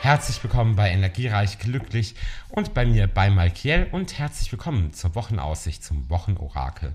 [0.00, 2.14] Herzlich willkommen bei Energiereich Glücklich
[2.50, 6.92] und bei mir bei Malkiel und herzlich willkommen zur Wochenaussicht, zum Wochenorakel.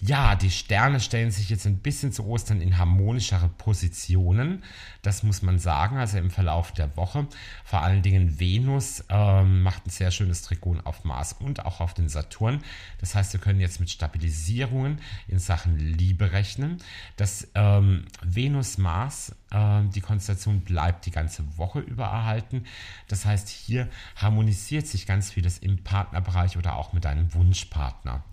[0.00, 4.62] Ja, die Sterne stellen sich jetzt ein bisschen zu Ostern in harmonischere Positionen.
[5.02, 7.26] Das muss man sagen, also im Verlauf der Woche.
[7.64, 11.94] Vor allen Dingen Venus ähm, macht ein sehr schönes Trigon auf Mars und auch auf
[11.94, 12.62] den Saturn.
[12.98, 16.78] Das heißt, wir können jetzt mit Stabilisierungen in Sachen Liebe rechnen.
[17.16, 22.64] Das ähm, Venus-Mars, äh, die Konstellation bleibt die ganze Woche über erhalten.
[23.08, 28.24] Das heißt, hier harmonisiert sich ganz vieles im Partnerbereich oder auch mit einem Wunschpartner.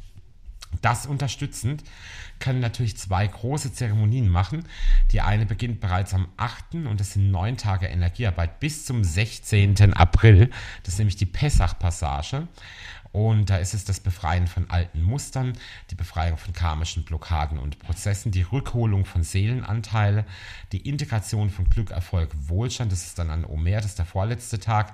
[0.81, 1.83] Das unterstützend
[2.39, 4.65] können natürlich zwei große Zeremonien machen.
[5.11, 6.75] Die eine beginnt bereits am 8.
[6.75, 9.93] und das sind neun Tage Energiearbeit bis zum 16.
[9.93, 10.49] April.
[10.83, 12.47] Das ist nämlich die Pessach-Passage.
[13.11, 15.53] Und da ist es das Befreien von alten Mustern,
[15.89, 20.25] die Befreiung von karmischen Blockaden und Prozessen, die Rückholung von Seelenanteile,
[20.71, 24.59] die Integration von Glück, Erfolg, Wohlstand, das ist dann an Omer, das ist der vorletzte
[24.59, 24.93] Tag,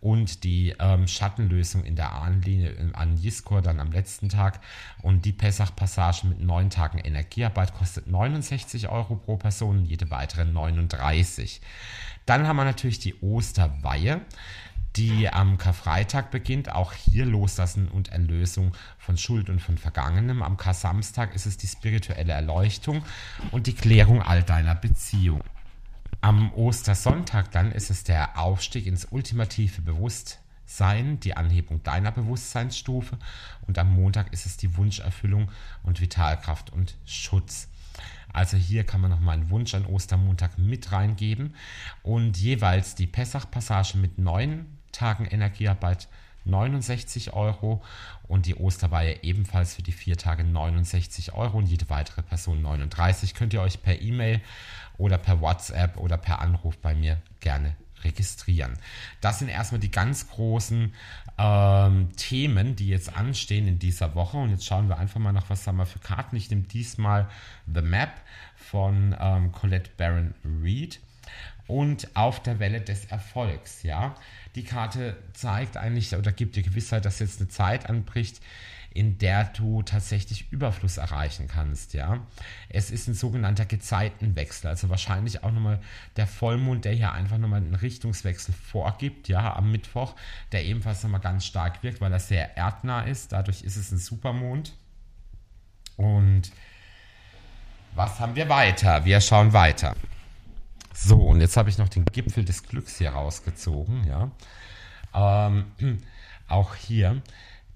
[0.00, 4.60] und die ähm, Schattenlösung in der Ahnenlinie an Jiskor dann am letzten Tag.
[5.02, 11.60] Und die Pessach-Passage mit neun Tagen Energiearbeit kostet 69 Euro pro Person, jede weitere 39.
[12.26, 14.20] Dann haben wir natürlich die Osterweihe
[14.96, 16.72] die am Karfreitag beginnt.
[16.72, 20.42] Auch hier Loslassen und Erlösung von Schuld und von Vergangenem.
[20.42, 23.04] Am Kar-Samstag ist es die spirituelle Erleuchtung
[23.50, 25.44] und die Klärung all deiner Beziehungen.
[26.20, 33.18] Am Ostersonntag dann ist es der Aufstieg ins ultimative Bewusstsein, die Anhebung deiner Bewusstseinsstufe
[33.68, 35.48] und am Montag ist es die Wunscherfüllung
[35.84, 37.68] und Vitalkraft und Schutz.
[38.32, 41.54] Also hier kann man nochmal einen Wunsch an Ostermontag mit reingeben
[42.02, 46.08] und jeweils die Pessach-Passage mit neun Tagen Energiearbeit
[46.44, 47.82] 69 Euro
[48.26, 53.34] und die Osterweihe ebenfalls für die vier Tage 69 Euro und jede weitere Person 39.
[53.34, 54.40] Könnt ihr euch per E-Mail
[54.96, 58.74] oder per WhatsApp oder per Anruf bei mir gerne registrieren.
[59.20, 60.94] Das sind erstmal die ganz großen
[61.36, 64.36] ähm, Themen, die jetzt anstehen in dieser Woche.
[64.36, 66.36] Und jetzt schauen wir einfach mal nach, was haben wir für Karten.
[66.36, 67.28] Ich nehme diesmal
[67.72, 68.12] The Map
[68.56, 71.00] von ähm, Colette Baron Reed
[71.66, 73.82] und auf der Welle des Erfolgs.
[73.82, 74.14] Ja,
[74.54, 78.40] die Karte zeigt eigentlich oder gibt dir Gewissheit, dass jetzt eine Zeit anbricht,
[78.98, 82.26] in der du tatsächlich Überfluss erreichen kannst, ja.
[82.68, 85.80] Es ist ein sogenannter Gezeitenwechsel, also wahrscheinlich auch nochmal
[86.16, 90.16] der Vollmond, der hier einfach nochmal einen Richtungswechsel vorgibt, ja, am Mittwoch,
[90.52, 93.98] der ebenfalls nochmal ganz stark wirkt, weil er sehr erdnah ist, dadurch ist es ein
[93.98, 94.72] Supermond.
[95.96, 96.50] Und
[97.94, 99.04] was haben wir weiter?
[99.04, 99.94] Wir schauen weiter.
[101.00, 104.32] So, und jetzt habe ich noch den Gipfel des Glücks hier rausgezogen, ja.
[105.14, 105.66] Ähm,
[106.48, 107.22] auch hier,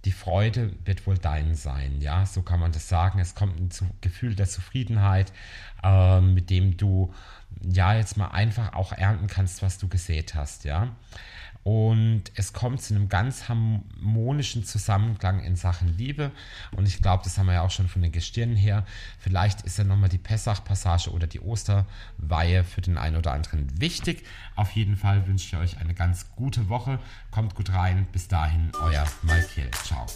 [0.04, 3.20] die Freude wird wohl dein sein, ja, so kann man das sagen.
[3.20, 5.32] Es kommt ein Gefühl der Zufriedenheit,
[5.84, 7.14] äh, mit dem du
[7.62, 10.88] ja jetzt mal einfach auch ernten kannst, was du gesät hast, ja.
[11.64, 16.32] Und es kommt zu einem ganz harmonischen Zusammenklang in Sachen Liebe.
[16.72, 18.84] Und ich glaube, das haben wir ja auch schon von den Gestirnen her.
[19.18, 24.26] Vielleicht ist ja nochmal die Pessach-Passage oder die Osterweihe für den einen oder anderen wichtig.
[24.56, 26.98] Auf jeden Fall wünsche ich euch eine ganz gute Woche.
[27.30, 28.08] Kommt gut rein.
[28.10, 29.70] Bis dahin, euer Malkiel.
[29.84, 30.06] Ciao.